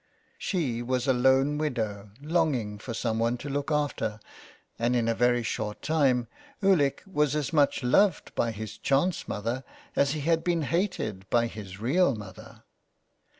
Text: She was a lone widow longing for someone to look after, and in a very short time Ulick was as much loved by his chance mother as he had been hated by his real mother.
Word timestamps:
She 0.39 0.81
was 0.81 1.05
a 1.07 1.13
lone 1.13 1.59
widow 1.59 2.09
longing 2.23 2.79
for 2.79 2.91
someone 2.91 3.37
to 3.37 3.49
look 3.49 3.71
after, 3.71 4.19
and 4.79 4.95
in 4.95 5.07
a 5.07 5.13
very 5.13 5.43
short 5.43 5.83
time 5.83 6.27
Ulick 6.63 7.03
was 7.05 7.35
as 7.35 7.53
much 7.53 7.83
loved 7.83 8.33
by 8.33 8.49
his 8.49 8.79
chance 8.79 9.27
mother 9.27 9.63
as 9.95 10.13
he 10.13 10.21
had 10.21 10.43
been 10.43 10.63
hated 10.63 11.29
by 11.29 11.45
his 11.45 11.79
real 11.79 12.15
mother. 12.15 12.63